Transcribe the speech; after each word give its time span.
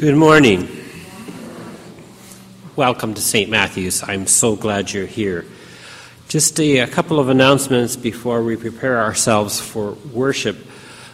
Good 0.00 0.16
morning. 0.16 0.66
Welcome 2.74 3.12
to 3.12 3.20
St. 3.20 3.50
Matthew's. 3.50 4.02
I'm 4.02 4.26
so 4.26 4.56
glad 4.56 4.90
you're 4.90 5.04
here. 5.04 5.44
Just 6.26 6.58
a, 6.58 6.78
a 6.78 6.86
couple 6.86 7.20
of 7.20 7.28
announcements 7.28 7.96
before 7.96 8.42
we 8.42 8.56
prepare 8.56 9.02
ourselves 9.02 9.60
for 9.60 9.92
worship. 10.10 10.56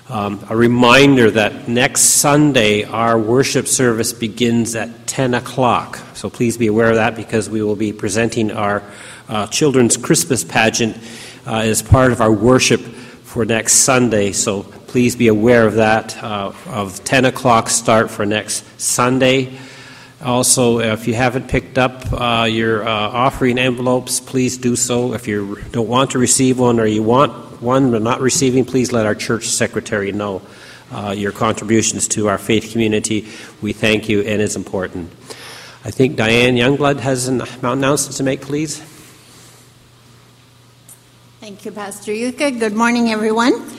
Um, 0.08 0.46
a 0.48 0.56
reminder 0.56 1.32
that 1.32 1.66
next 1.66 2.02
Sunday 2.02 2.84
our 2.84 3.18
worship 3.18 3.66
service 3.66 4.12
begins 4.12 4.76
at 4.76 5.08
10 5.08 5.34
o'clock. 5.34 5.98
So 6.14 6.30
please 6.30 6.56
be 6.56 6.68
aware 6.68 6.90
of 6.90 6.94
that 6.94 7.16
because 7.16 7.50
we 7.50 7.62
will 7.62 7.74
be 7.74 7.92
presenting 7.92 8.52
our 8.52 8.84
uh, 9.28 9.48
children's 9.48 9.96
Christmas 9.96 10.44
pageant 10.44 10.96
uh, 11.44 11.56
as 11.56 11.82
part 11.82 12.12
of 12.12 12.20
our 12.20 12.30
worship 12.30 12.82
for 13.36 13.44
next 13.44 13.74
Sunday. 13.84 14.32
So 14.32 14.62
please 14.62 15.14
be 15.14 15.28
aware 15.28 15.66
of 15.66 15.74
that, 15.74 16.16
uh, 16.24 16.54
of 16.68 17.04
10 17.04 17.26
o'clock 17.26 17.68
start 17.68 18.10
for 18.10 18.24
next 18.24 18.64
Sunday. 18.80 19.58
Also, 20.22 20.78
if 20.78 21.06
you 21.06 21.12
haven't 21.12 21.46
picked 21.46 21.76
up 21.76 22.10
uh, 22.14 22.44
your 22.44 22.88
uh, 22.88 22.90
offering 22.90 23.58
envelopes, 23.58 24.20
please 24.20 24.56
do 24.56 24.74
so. 24.74 25.12
If 25.12 25.28
you 25.28 25.62
don't 25.70 25.86
want 25.86 26.12
to 26.12 26.18
receive 26.18 26.58
one 26.58 26.80
or 26.80 26.86
you 26.86 27.02
want 27.02 27.60
one 27.60 27.90
but 27.90 28.00
not 28.00 28.22
receiving, 28.22 28.64
please 28.64 28.90
let 28.90 29.04
our 29.04 29.14
church 29.14 29.48
secretary 29.48 30.12
know 30.12 30.40
uh, 30.90 31.14
your 31.14 31.32
contributions 31.32 32.08
to 32.08 32.28
our 32.28 32.38
faith 32.38 32.72
community. 32.72 33.28
We 33.60 33.74
thank 33.74 34.08
you 34.08 34.22
and 34.22 34.40
it's 34.40 34.56
important. 34.56 35.10
I 35.84 35.90
think 35.90 36.16
Diane 36.16 36.54
Youngblood 36.56 37.00
has 37.00 37.28
an 37.28 37.42
announcement 37.62 38.16
to 38.16 38.22
make, 38.22 38.40
please. 38.40 38.95
Thank 41.46 41.64
you, 41.64 41.70
Pastor 41.70 42.10
Yuka. 42.10 42.58
Good 42.58 42.72
morning, 42.72 43.12
everyone. 43.12 43.70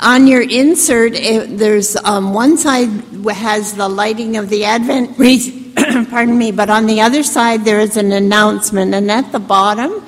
On 0.00 0.26
your 0.26 0.42
insert, 0.42 1.14
it, 1.14 1.56
there's 1.56 1.96
um, 1.96 2.34
one 2.34 2.58
side 2.58 2.90
has 3.30 3.72
the 3.72 3.88
lighting 3.88 4.36
of 4.36 4.50
the 4.50 4.66
Advent 4.66 5.18
wreath, 5.18 5.72
pardon 6.10 6.36
me, 6.36 6.52
but 6.52 6.68
on 6.68 6.84
the 6.84 7.00
other 7.00 7.22
side 7.22 7.64
there 7.64 7.80
is 7.80 7.96
an 7.96 8.12
announcement, 8.12 8.92
and 8.92 9.10
at 9.10 9.32
the 9.32 9.38
bottom, 9.38 10.04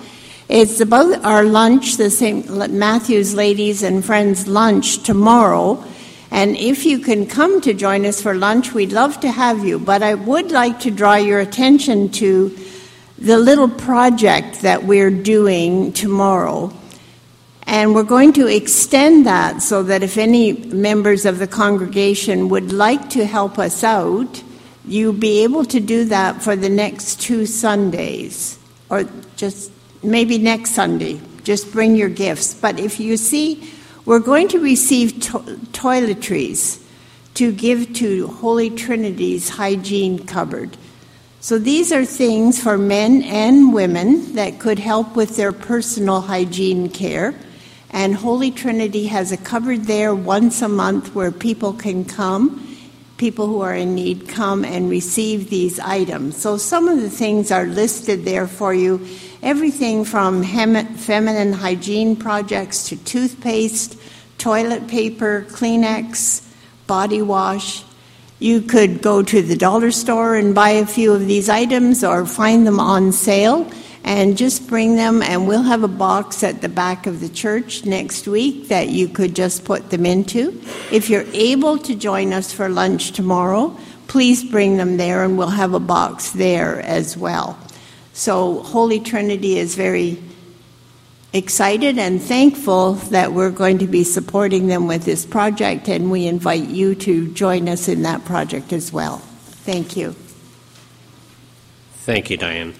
it's 0.51 0.81
about 0.81 1.25
our 1.25 1.45
lunch, 1.45 1.97
the 1.97 2.11
St. 2.11 2.71
Matthew's 2.75 3.33
Ladies 3.35 3.83
and 3.83 4.05
Friends 4.05 4.47
lunch 4.47 5.03
tomorrow. 5.03 5.83
And 6.31 6.59
if 6.59 6.85
you 6.85 6.99
can 6.99 7.25
come 7.25 7.63
to 7.63 7.73
join 7.73 8.05
us 8.05 8.21
for 8.21 8.35
lunch, 8.35 8.75
we'd 8.75 8.93
love 8.93 9.19
to 9.21 9.31
have 9.31 9.65
you. 9.65 9.79
But 9.79 10.03
I 10.03 10.13
would 10.13 10.51
like 10.51 10.81
to 10.81 10.91
draw 10.91 11.15
your 11.15 11.41
attention 11.41 12.11
to 12.21 12.55
the 13.17 13.39
little 13.39 13.71
project 13.71 14.61
that 14.61 14.85
we're 14.85 15.11
doing 15.11 15.95
tomorrow. 15.95 16.71
And 17.69 17.95
we're 17.95 18.03
going 18.03 18.33
to 18.33 18.47
extend 18.47 19.27
that 19.27 19.61
so 19.61 19.83
that 19.83 20.03
if 20.03 20.17
any 20.17 20.55
members 20.55 21.27
of 21.27 21.39
the 21.39 21.47
congregation 21.47 22.49
would 22.49 22.73
like 22.73 23.11
to 23.11 23.27
help 23.27 23.59
us 23.59 23.85
out, 23.85 24.43
you'll 24.87 25.13
be 25.13 25.45
able 25.45 25.67
to 25.67 25.79
do 25.79 26.07
that 26.07 26.41
for 26.41 26.57
the 26.57 26.71
next 26.71 27.21
two 27.21 27.45
Sundays, 27.45 28.59
or 28.89 29.05
just 29.37 29.71
maybe 30.03 30.39
next 30.39 30.71
Sunday. 30.71 31.21
Just 31.45 31.71
bring 31.71 31.95
your 31.95 32.09
gifts. 32.09 32.55
But 32.55 32.81
if 32.81 32.99
you 32.99 33.19
see, 33.19 33.71
we're 34.07 34.19
going 34.19 34.49
to 34.49 34.61
receive 34.61 35.21
to- 35.25 35.61
toiletries 35.73 36.83
to 37.35 37.53
give 37.53 37.93
to 37.97 38.29
Holy 38.29 38.71
Trinity's 38.71 39.51
hygiene 39.51 40.25
cupboard. 40.25 40.79
So 41.41 41.59
these 41.59 41.93
are 41.93 42.07
things 42.07 42.63
for 42.63 42.79
men 42.79 43.23
and 43.25 43.75
women 43.75 44.35
that 44.37 44.59
could 44.59 44.79
help 44.79 45.15
with 45.17 45.37
their 45.37 45.53
personal 45.53 46.23
hygiene 46.23 46.89
care. 46.89 47.35
And 47.91 48.15
Holy 48.15 48.51
Trinity 48.51 49.07
has 49.07 49.33
a 49.33 49.37
cupboard 49.37 49.85
there 49.85 50.15
once 50.15 50.63
a 50.63 50.69
month 50.69 51.15
where 51.15 51.33
people 51.33 51.73
can 51.73 52.05
come, 52.05 52.77
people 53.17 53.47
who 53.47 53.61
are 53.63 53.75
in 53.75 53.95
need 53.95 54.29
come 54.29 54.65
and 54.65 54.91
receive 54.91 55.51
these 55.51 55.81
items. 55.81 56.37
So 56.37 56.57
some 56.57 56.89
of 56.89 57.01
the 57.01 57.11
things 57.11 57.51
are 57.51 57.67
listed 57.67 58.25
there 58.25 58.47
for 58.47 58.75
you 58.75 59.07
everything 59.43 60.05
from 60.05 60.43
hem- 60.43 60.95
feminine 60.97 61.53
hygiene 61.53 62.17
projects 62.17 62.89
to 62.89 62.97
toothpaste, 62.97 63.97
toilet 64.37 64.89
paper, 64.89 65.47
Kleenex, 65.49 66.45
body 66.87 67.23
wash. 67.23 67.85
You 68.41 68.61
could 68.63 69.03
go 69.03 69.23
to 69.23 69.43
the 69.43 69.57
dollar 69.57 69.91
store 69.91 70.37
and 70.37 70.55
buy 70.55 70.71
a 70.71 70.87
few 70.87 71.13
of 71.13 71.27
these 71.27 71.49
items 71.49 72.05
or 72.05 72.25
find 72.27 72.67
them 72.67 72.81
on 72.81 73.13
sale 73.13 73.71
and 74.05 74.37
just 74.37 74.67
bring 74.69 74.97
them 74.97 75.23
and 75.23 75.47
we'll 75.47 75.63
have 75.63 75.83
a 75.83 75.89
box 75.89 76.43
at 76.43 76.61
the 76.61 76.69
back 76.69 77.07
of 77.07 77.21
the 77.21 77.29
church 77.29 77.85
next 77.85 78.27
week 78.27 78.69
that 78.69 78.89
you 78.89 79.09
could 79.09 79.35
just 79.35 79.65
put 79.65 79.91
them 79.91 80.07
into. 80.07 80.61
If 80.91 81.11
you're 81.11 81.27
able 81.33 81.79
to 81.79 81.95
join 81.95 82.33
us 82.33 82.53
for 82.53 82.69
lunch 82.69 83.13
tomorrow, 83.13 83.77
please 84.07 84.45
bring 84.45 84.77
them 84.77 84.97
there 84.97 85.25
and 85.25 85.37
we'll 85.37 85.49
have 85.49 85.75
a 85.75 85.81
box 85.81 86.31
there 86.31 86.81
as 86.81 87.17
well. 87.17 87.59
So 88.13 88.63
Holy 88.63 89.01
Trinity 89.01 89.59
is 89.59 89.75
very 89.75 90.23
excited 91.33 91.99
and 91.99 92.21
thankful 92.21 92.95
that 92.95 93.33
we're 93.33 93.51
going 93.51 93.79
to 93.79 93.87
be 93.87 94.03
supporting 94.03 94.67
them 94.67 94.87
with 94.87 95.05
this 95.05 95.27
project 95.27 95.89
and 95.89 96.11
we 96.11 96.27
invite 96.27 96.69
you 96.69 96.95
to 96.95 97.33
join 97.35 97.69
us 97.69 97.89
in 97.89 98.03
that 98.03 98.25
project 98.25 98.73
as 98.73 98.93
well. 98.93 99.19
Thank 99.19 99.97
you. 99.97 100.15
Thank 102.07 102.31
you, 102.31 102.39
Diane 102.39 102.75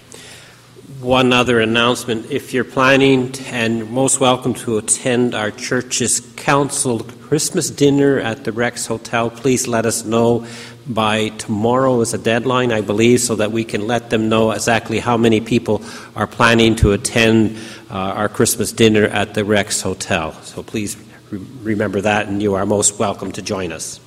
one 0.99 1.31
other 1.31 1.59
announcement. 1.59 2.29
If 2.31 2.53
you're 2.53 2.63
planning 2.65 3.33
and 3.45 3.89
most 3.91 4.19
welcome 4.19 4.53
to 4.55 4.79
attend 4.79 5.35
our 5.35 5.51
church's 5.51 6.19
council 6.35 6.99
Christmas 6.99 7.69
dinner 7.69 8.19
at 8.19 8.43
the 8.43 8.51
Rex 8.51 8.87
Hotel, 8.87 9.29
please 9.29 9.67
let 9.67 9.85
us 9.85 10.03
know 10.03 10.47
by 10.87 11.29
tomorrow 11.29 12.01
is 12.01 12.15
a 12.15 12.17
deadline, 12.17 12.71
I 12.71 12.81
believe, 12.81 13.21
so 13.21 13.35
that 13.35 13.51
we 13.51 13.63
can 13.63 13.87
let 13.87 14.09
them 14.09 14.27
know 14.29 14.51
exactly 14.51 14.99
how 14.99 15.15
many 15.15 15.39
people 15.39 15.83
are 16.15 16.27
planning 16.27 16.75
to 16.77 16.91
attend 16.93 17.57
uh, 17.91 17.93
our 17.93 18.27
Christmas 18.27 18.71
dinner 18.71 19.05
at 19.05 19.35
the 19.35 19.45
Rex 19.45 19.81
Hotel. 19.81 20.33
So 20.41 20.63
please 20.63 20.97
re- 21.29 21.39
remember 21.61 22.01
that, 22.01 22.27
and 22.27 22.41
you 22.41 22.55
are 22.55 22.65
most 22.65 22.97
welcome 22.97 23.31
to 23.33 23.43
join 23.43 23.71
us. 23.71 23.99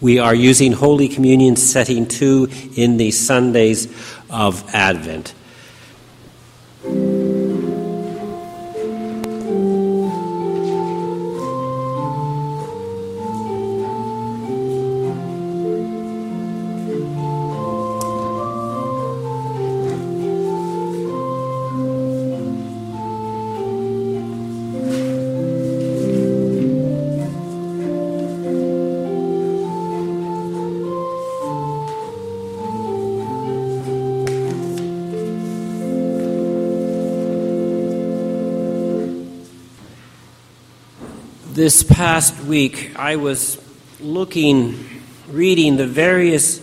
We 0.00 0.18
are 0.18 0.34
using 0.34 0.72
Holy 0.72 1.08
Communion 1.08 1.56
setting 1.56 2.08
two 2.08 2.48
in 2.74 2.96
the 2.96 3.10
Sundays 3.10 3.86
of 4.30 4.74
Advent. 4.74 5.34
This 41.62 41.84
past 41.84 42.42
week, 42.42 42.98
I 42.98 43.14
was 43.14 43.56
looking, 44.00 44.84
reading 45.28 45.76
the 45.76 45.86
various 45.86 46.60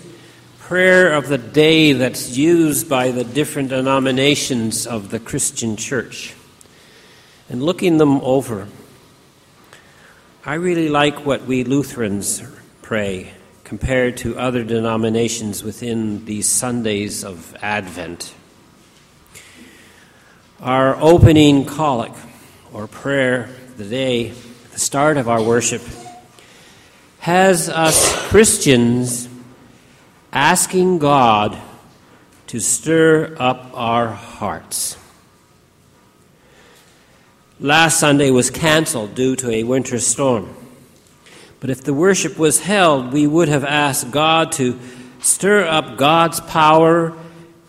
prayer 0.60 1.14
of 1.14 1.30
the 1.30 1.38
day 1.38 1.94
that's 1.94 2.36
used 2.36 2.90
by 2.90 3.12
the 3.12 3.24
different 3.24 3.70
denominations 3.70 4.86
of 4.86 5.10
the 5.10 5.18
Christian 5.18 5.78
church 5.78 6.36
and 7.48 7.64
looking 7.64 7.98
them 7.98 8.20
over. 8.20 8.68
I 10.46 10.56
really 10.56 10.90
like 10.90 11.26
what 11.26 11.46
we 11.46 11.64
Lutherans 11.64 12.44
pray 12.82 13.32
compared 13.64 14.18
to 14.18 14.38
other 14.38 14.66
denominations 14.66 15.64
within 15.64 16.26
these 16.26 16.50
Sundays 16.50 17.24
of 17.24 17.56
Advent. 17.62 18.34
Our 20.60 20.98
opening 20.98 21.64
collect 21.64 22.18
or 22.74 22.86
prayer 22.88 23.46
of 23.46 23.78
the 23.78 23.86
day 23.86 24.34
the 24.80 24.86
start 24.86 25.18
of 25.18 25.28
our 25.28 25.44
worship, 25.44 25.82
has 27.20 27.68
us 27.68 28.16
Christians 28.30 29.28
asking 30.32 31.00
God 31.00 31.60
to 32.48 32.62
stir 32.62 33.36
up 33.38 33.72
our 33.74 34.08
hearts. 34.08 34.96
Last 37.60 38.00
Sunday 38.00 38.32
was 38.32 38.50
canceled 38.50 39.16
due 39.16 39.36
to 39.36 39.52
a 39.52 39.64
winter 39.64 40.00
storm. 40.00 40.56
But 41.60 41.70
if 41.70 41.84
the 41.84 41.94
worship 41.94 42.40
was 42.40 42.62
held, 42.62 43.12
we 43.12 43.28
would 43.28 43.50
have 43.50 43.66
asked 43.66 44.12
God 44.12 44.54
to 44.54 44.80
stir 45.20 45.68
up 45.68 45.98
God's 45.98 46.40
power 46.40 47.18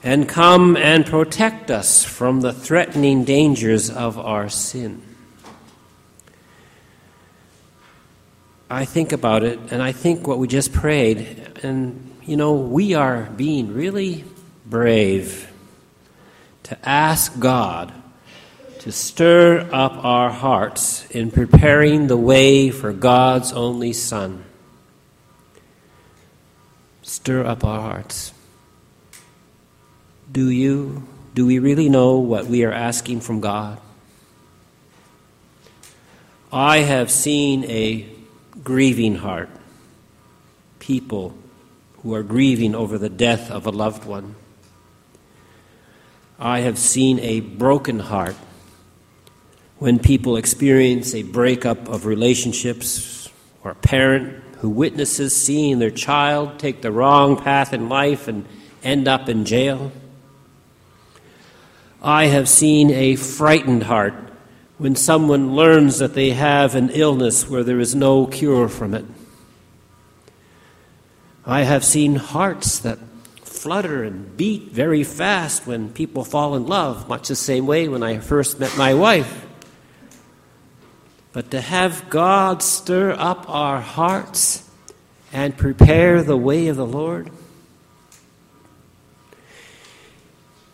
and 0.04 0.28
come 0.28 0.76
and 0.76 1.04
protect 1.04 1.72
us 1.72 2.04
from 2.04 2.40
the 2.40 2.52
threatening 2.52 3.24
dangers 3.24 3.90
of 3.90 4.16
our 4.16 4.48
sin. 4.48 5.09
I 8.70 8.84
think 8.84 9.12
about 9.12 9.42
it 9.42 9.58
and 9.72 9.82
I 9.82 9.90
think 9.90 10.28
what 10.28 10.38
we 10.38 10.46
just 10.46 10.72
prayed, 10.72 11.58
and 11.64 12.16
you 12.24 12.36
know, 12.36 12.52
we 12.52 12.94
are 12.94 13.24
being 13.24 13.74
really 13.74 14.24
brave 14.64 15.50
to 16.62 16.88
ask 16.88 17.36
God 17.40 17.92
to 18.78 18.92
stir 18.92 19.68
up 19.72 20.04
our 20.04 20.30
hearts 20.30 21.04
in 21.10 21.32
preparing 21.32 22.06
the 22.06 22.16
way 22.16 22.70
for 22.70 22.92
God's 22.92 23.52
only 23.52 23.92
Son. 23.92 24.44
Stir 27.02 27.44
up 27.44 27.64
our 27.64 27.80
hearts. 27.80 28.32
Do 30.30 30.48
you? 30.48 31.08
Do 31.34 31.44
we 31.44 31.58
really 31.58 31.88
know 31.88 32.18
what 32.18 32.46
we 32.46 32.64
are 32.64 32.72
asking 32.72 33.20
from 33.20 33.40
God? 33.40 33.80
I 36.52 36.78
have 36.78 37.10
seen 37.10 37.64
a 37.64 38.19
grieving 38.62 39.16
heart, 39.16 39.48
people 40.78 41.34
who 42.02 42.14
are 42.14 42.22
grieving 42.22 42.74
over 42.74 42.98
the 42.98 43.08
death 43.08 43.50
of 43.50 43.66
a 43.66 43.70
loved 43.70 44.04
one. 44.04 44.34
I 46.38 46.60
have 46.60 46.78
seen 46.78 47.18
a 47.20 47.40
broken 47.40 47.98
heart 47.98 48.36
when 49.78 49.98
people 49.98 50.36
experience 50.36 51.14
a 51.14 51.22
breakup 51.22 51.88
of 51.88 52.06
relationships 52.06 53.28
or 53.62 53.72
a 53.72 53.76
parent 53.76 54.42
who 54.58 54.68
witnesses 54.68 55.34
seeing 55.34 55.78
their 55.78 55.90
child 55.90 56.58
take 56.58 56.82
the 56.82 56.92
wrong 56.92 57.36
path 57.36 57.72
in 57.72 57.88
life 57.88 58.28
and 58.28 58.46
end 58.82 59.08
up 59.08 59.28
in 59.28 59.44
jail. 59.44 59.92
I 62.02 62.26
have 62.26 62.48
seen 62.48 62.90
a 62.90 63.16
frightened 63.16 63.82
heart 63.82 64.14
when 64.80 64.96
someone 64.96 65.54
learns 65.54 65.98
that 65.98 66.14
they 66.14 66.30
have 66.30 66.74
an 66.74 66.88
illness 66.88 67.46
where 67.46 67.62
there 67.62 67.80
is 67.80 67.94
no 67.94 68.26
cure 68.26 68.66
from 68.66 68.94
it. 68.94 69.04
I 71.44 71.64
have 71.64 71.84
seen 71.84 72.16
hearts 72.16 72.78
that 72.78 72.98
flutter 73.42 74.02
and 74.02 74.34
beat 74.38 74.72
very 74.72 75.04
fast 75.04 75.66
when 75.66 75.90
people 75.90 76.24
fall 76.24 76.54
in 76.56 76.66
love, 76.66 77.10
much 77.10 77.28
the 77.28 77.36
same 77.36 77.66
way 77.66 77.88
when 77.88 78.02
I 78.02 78.20
first 78.20 78.58
met 78.58 78.74
my 78.78 78.94
wife. 78.94 79.46
But 81.34 81.50
to 81.50 81.60
have 81.60 82.08
God 82.08 82.62
stir 82.62 83.12
up 83.12 83.50
our 83.50 83.82
hearts 83.82 84.66
and 85.30 85.58
prepare 85.58 86.22
the 86.22 86.38
way 86.38 86.68
of 86.68 86.78
the 86.78 86.86
Lord. 86.86 87.30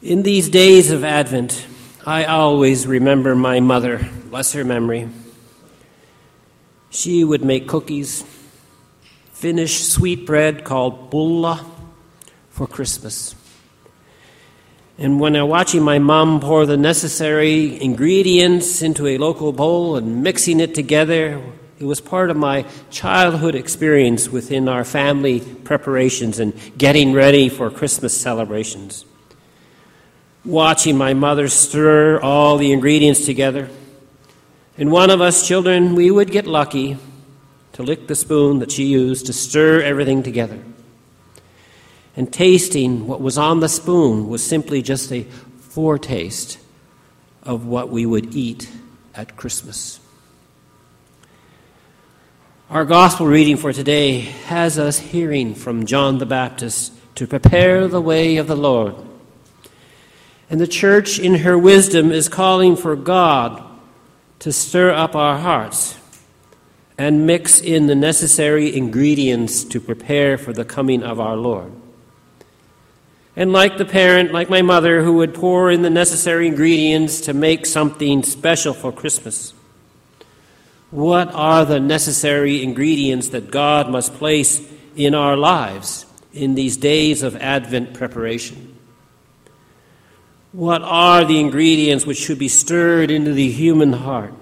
In 0.00 0.22
these 0.22 0.48
days 0.48 0.92
of 0.92 1.02
Advent, 1.02 1.66
I 2.08 2.26
always 2.26 2.86
remember 2.86 3.34
my 3.34 3.58
mother, 3.58 4.08
bless 4.30 4.52
her 4.52 4.64
memory. 4.64 5.08
She 6.88 7.24
would 7.24 7.44
make 7.44 7.66
cookies, 7.66 8.24
Finnish 9.32 9.82
sweet 9.82 10.24
bread 10.24 10.62
called 10.62 11.10
bulla 11.10 11.66
for 12.50 12.68
Christmas. 12.68 13.34
And 14.96 15.18
when 15.18 15.34
I'm 15.34 15.48
watching 15.48 15.82
my 15.82 15.98
mom 15.98 16.38
pour 16.38 16.64
the 16.64 16.76
necessary 16.76 17.82
ingredients 17.82 18.82
into 18.82 19.08
a 19.08 19.18
local 19.18 19.52
bowl 19.52 19.96
and 19.96 20.22
mixing 20.22 20.60
it 20.60 20.76
together, 20.76 21.42
it 21.80 21.84
was 21.86 22.00
part 22.00 22.30
of 22.30 22.36
my 22.36 22.66
childhood 22.88 23.56
experience 23.56 24.28
within 24.28 24.68
our 24.68 24.84
family 24.84 25.40
preparations 25.40 26.38
and 26.38 26.54
getting 26.78 27.12
ready 27.12 27.48
for 27.48 27.68
Christmas 27.68 28.16
celebrations 28.16 29.04
watching 30.46 30.96
my 30.96 31.12
mother 31.12 31.48
stir 31.48 32.20
all 32.20 32.56
the 32.56 32.72
ingredients 32.72 33.26
together. 33.26 33.68
And 34.78 34.92
one 34.92 35.10
of 35.10 35.20
us 35.20 35.46
children, 35.46 35.94
we 35.94 36.10
would 36.10 36.30
get 36.30 36.46
lucky 36.46 36.98
to 37.72 37.82
lick 37.82 38.06
the 38.06 38.14
spoon 38.14 38.60
that 38.60 38.70
she 38.70 38.84
used 38.84 39.26
to 39.26 39.32
stir 39.32 39.82
everything 39.82 40.22
together. 40.22 40.58
And 42.16 42.32
tasting 42.32 43.06
what 43.06 43.20
was 43.20 43.36
on 43.36 43.60
the 43.60 43.68
spoon 43.68 44.28
was 44.28 44.42
simply 44.42 44.82
just 44.82 45.12
a 45.12 45.24
foretaste 45.24 46.58
of 47.42 47.66
what 47.66 47.90
we 47.90 48.06
would 48.06 48.34
eat 48.34 48.70
at 49.14 49.36
Christmas. 49.36 50.00
Our 52.70 52.84
gospel 52.84 53.26
reading 53.26 53.56
for 53.56 53.72
today 53.72 54.20
has 54.20 54.78
us 54.78 54.98
hearing 54.98 55.54
from 55.54 55.86
John 55.86 56.18
the 56.18 56.26
Baptist 56.26 56.92
to 57.16 57.26
prepare 57.26 57.86
the 57.88 58.00
way 58.00 58.38
of 58.38 58.46
the 58.46 58.56
Lord 58.56 59.05
and 60.48 60.60
the 60.60 60.66
church, 60.66 61.18
in 61.18 61.36
her 61.36 61.58
wisdom, 61.58 62.12
is 62.12 62.28
calling 62.28 62.76
for 62.76 62.94
God 62.94 63.62
to 64.38 64.52
stir 64.52 64.92
up 64.92 65.16
our 65.16 65.38
hearts 65.38 65.98
and 66.98 67.26
mix 67.26 67.60
in 67.60 67.86
the 67.88 67.94
necessary 67.94 68.74
ingredients 68.74 69.64
to 69.64 69.80
prepare 69.80 70.38
for 70.38 70.52
the 70.52 70.64
coming 70.64 71.02
of 71.02 71.20
our 71.20 71.36
Lord. 71.36 71.72
And 73.34 73.52
like 73.52 73.76
the 73.76 73.84
parent, 73.84 74.32
like 74.32 74.48
my 74.48 74.62
mother, 74.62 75.02
who 75.02 75.14
would 75.14 75.34
pour 75.34 75.70
in 75.70 75.82
the 75.82 75.90
necessary 75.90 76.46
ingredients 76.46 77.22
to 77.22 77.34
make 77.34 77.66
something 77.66 78.22
special 78.22 78.72
for 78.72 78.92
Christmas, 78.92 79.52
what 80.90 81.34
are 81.34 81.66
the 81.66 81.80
necessary 81.80 82.62
ingredients 82.62 83.30
that 83.30 83.50
God 83.50 83.90
must 83.90 84.14
place 84.14 84.66
in 84.94 85.14
our 85.14 85.36
lives 85.36 86.06
in 86.32 86.54
these 86.54 86.78
days 86.78 87.22
of 87.22 87.36
Advent 87.36 87.92
preparation? 87.92 88.65
What 90.56 90.80
are 90.80 91.22
the 91.22 91.38
ingredients 91.38 92.06
which 92.06 92.16
should 92.16 92.38
be 92.38 92.48
stirred 92.48 93.10
into 93.10 93.34
the 93.34 93.50
human 93.50 93.92
heart? 93.92 94.32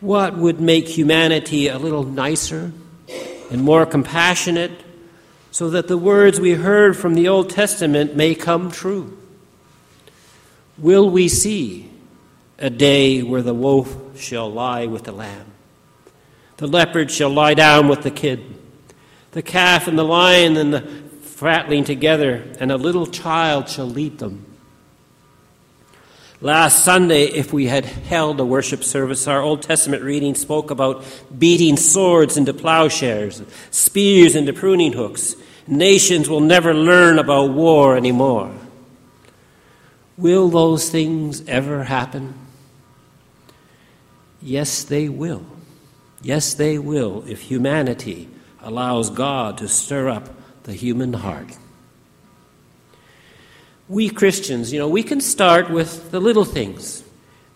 What 0.00 0.36
would 0.36 0.60
make 0.60 0.88
humanity 0.88 1.68
a 1.68 1.78
little 1.78 2.02
nicer 2.02 2.72
and 3.52 3.62
more 3.62 3.86
compassionate 3.86 4.72
so 5.52 5.70
that 5.70 5.86
the 5.86 5.96
words 5.96 6.40
we 6.40 6.54
heard 6.54 6.96
from 6.96 7.14
the 7.14 7.28
Old 7.28 7.50
Testament 7.50 8.16
may 8.16 8.34
come 8.34 8.72
true? 8.72 9.16
Will 10.78 11.08
we 11.08 11.28
see 11.28 11.88
a 12.58 12.70
day 12.70 13.22
where 13.22 13.42
the 13.42 13.54
wolf 13.54 14.18
shall 14.18 14.50
lie 14.50 14.86
with 14.86 15.04
the 15.04 15.12
lamb? 15.12 15.46
The 16.56 16.66
leopard 16.66 17.12
shall 17.12 17.30
lie 17.30 17.54
down 17.54 17.86
with 17.86 18.02
the 18.02 18.10
kid. 18.10 18.42
The 19.30 19.42
calf 19.42 19.86
and 19.86 19.96
the 19.96 20.02
lion 20.02 20.56
and 20.56 20.74
the 20.74 21.09
fatling 21.40 21.84
together, 21.84 22.44
and 22.60 22.70
a 22.70 22.76
little 22.76 23.06
child 23.06 23.66
shall 23.66 23.86
lead 23.86 24.18
them. 24.18 24.44
Last 26.42 26.84
Sunday, 26.84 27.24
if 27.24 27.50
we 27.50 27.64
had 27.64 27.86
held 27.86 28.38
a 28.40 28.44
worship 28.44 28.84
service, 28.84 29.26
our 29.26 29.40
Old 29.40 29.62
Testament 29.62 30.02
reading 30.02 30.34
spoke 30.34 30.70
about 30.70 31.02
beating 31.38 31.78
swords 31.78 32.36
into 32.36 32.52
plowshares, 32.52 33.42
spears 33.70 34.36
into 34.36 34.52
pruning 34.52 34.92
hooks. 34.92 35.34
Nations 35.66 36.28
will 36.28 36.40
never 36.40 36.74
learn 36.74 37.18
about 37.18 37.52
war 37.52 37.96
anymore. 37.96 38.52
Will 40.18 40.50
those 40.50 40.90
things 40.90 41.42
ever 41.48 41.84
happen? 41.84 42.34
Yes, 44.42 44.82
they 44.84 45.08
will. 45.08 45.46
Yes, 46.20 46.52
they 46.52 46.76
will 46.76 47.24
if 47.26 47.40
humanity 47.40 48.28
allows 48.60 49.08
God 49.08 49.56
to 49.56 49.68
stir 49.68 50.10
up 50.10 50.28
the 50.70 50.76
human 50.76 51.12
heart. 51.12 51.58
We 53.88 54.08
Christians, 54.08 54.72
you 54.72 54.78
know, 54.78 54.88
we 54.88 55.02
can 55.02 55.20
start 55.20 55.68
with 55.68 56.12
the 56.12 56.20
little 56.20 56.44
things, 56.44 57.02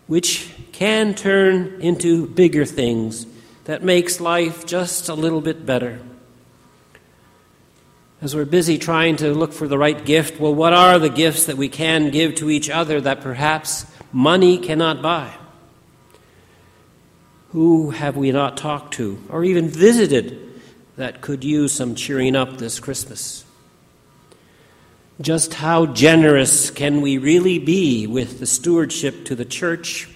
which 0.07 0.51
can 0.73 1.13
turn 1.13 1.79
into 1.79 2.27
bigger 2.27 2.65
things 2.65 3.25
that 3.63 3.81
makes 3.81 4.19
life 4.19 4.65
just 4.65 5.07
a 5.07 5.13
little 5.13 5.39
bit 5.39 5.65
better. 5.65 6.01
As 8.21 8.35
we're 8.35 8.43
busy 8.43 8.77
trying 8.77 9.15
to 9.17 9.33
look 9.33 9.53
for 9.53 9.69
the 9.69 9.77
right 9.77 10.03
gift, 10.03 10.37
well, 10.37 10.53
what 10.53 10.73
are 10.73 10.99
the 10.99 11.09
gifts 11.09 11.45
that 11.45 11.55
we 11.55 11.69
can 11.69 12.09
give 12.09 12.35
to 12.35 12.49
each 12.49 12.69
other 12.69 12.99
that 12.99 13.21
perhaps 13.21 13.85
money 14.11 14.57
cannot 14.57 15.01
buy? 15.01 15.33
Who 17.53 17.91
have 17.91 18.17
we 18.17 18.33
not 18.33 18.57
talked 18.57 18.95
to 18.95 19.23
or 19.29 19.45
even 19.45 19.69
visited 19.69 20.44
that 20.97 21.21
could 21.21 21.43
use 21.43 21.73
some 21.73 21.95
cheering 21.95 22.35
up 22.35 22.57
this 22.57 22.79
Christmas. 22.79 23.43
Just 25.21 25.55
how 25.55 25.85
generous 25.85 26.69
can 26.69 27.01
we 27.01 27.17
really 27.17 27.59
be 27.59 28.05
with 28.07 28.39
the 28.39 28.45
stewardship 28.45 29.25
to 29.25 29.35
the 29.35 29.45
church 29.45 30.09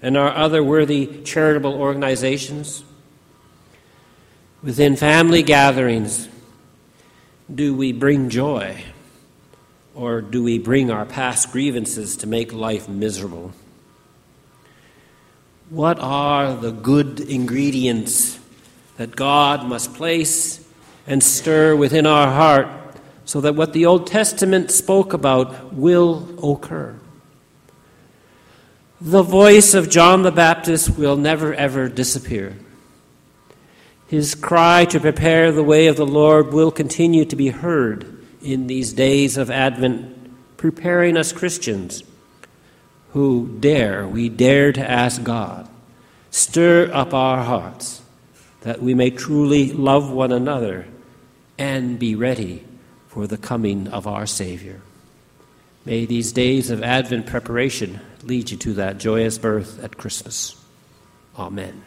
and 0.00 0.16
our 0.16 0.34
other 0.34 0.62
worthy 0.62 1.22
charitable 1.22 1.74
organizations? 1.74 2.84
Within 4.62 4.96
family 4.96 5.42
gatherings, 5.42 6.28
do 7.54 7.74
we 7.74 7.92
bring 7.92 8.28
joy 8.30 8.82
or 9.94 10.20
do 10.20 10.42
we 10.42 10.58
bring 10.58 10.90
our 10.90 11.04
past 11.04 11.52
grievances 11.52 12.16
to 12.18 12.26
make 12.26 12.52
life 12.52 12.88
miserable? 12.88 13.52
What 15.70 15.98
are 16.00 16.54
the 16.54 16.70
good 16.70 17.20
ingredients 17.20 18.38
that 18.98 19.14
God 19.14 19.64
must 19.64 19.94
place 19.94 20.62
and 21.06 21.22
stir 21.22 21.74
within 21.74 22.04
our 22.04 22.30
heart 22.30 22.68
so 23.24 23.40
that 23.40 23.54
what 23.54 23.72
the 23.72 23.86
Old 23.86 24.08
Testament 24.08 24.70
spoke 24.70 25.12
about 25.12 25.72
will 25.72 26.28
occur. 26.42 26.96
The 29.00 29.22
voice 29.22 29.74
of 29.74 29.88
John 29.88 30.22
the 30.22 30.32
Baptist 30.32 30.98
will 30.98 31.16
never 31.16 31.54
ever 31.54 31.88
disappear. 31.88 32.56
His 34.08 34.34
cry 34.34 34.84
to 34.86 34.98
prepare 34.98 35.52
the 35.52 35.62
way 35.62 35.86
of 35.86 35.96
the 35.96 36.06
Lord 36.06 36.52
will 36.52 36.72
continue 36.72 37.24
to 37.26 37.36
be 37.36 37.48
heard 37.48 38.26
in 38.42 38.66
these 38.66 38.92
days 38.92 39.36
of 39.36 39.50
Advent, 39.50 40.56
preparing 40.56 41.16
us 41.16 41.30
Christians 41.30 42.02
who 43.12 43.56
dare, 43.60 44.08
we 44.08 44.28
dare 44.28 44.72
to 44.72 44.90
ask 44.90 45.22
God, 45.22 45.68
stir 46.30 46.90
up 46.92 47.14
our 47.14 47.44
hearts 47.44 48.02
that 48.62 48.82
we 48.82 48.94
may 48.94 49.10
truly 49.10 49.72
love 49.72 50.10
one 50.10 50.32
another 50.32 50.86
and 51.58 51.98
be 51.98 52.14
ready 52.14 52.64
for 53.08 53.26
the 53.26 53.36
coming 53.36 53.88
of 53.88 54.06
our 54.06 54.26
Savior. 54.26 54.80
May 55.84 56.04
these 56.04 56.32
days 56.32 56.70
of 56.70 56.82
Advent 56.82 57.26
preparation 57.26 58.00
lead 58.22 58.50
you 58.50 58.56
to 58.58 58.74
that 58.74 58.98
joyous 58.98 59.38
birth 59.38 59.82
at 59.82 59.96
Christmas. 59.96 60.54
Amen. 61.36 61.82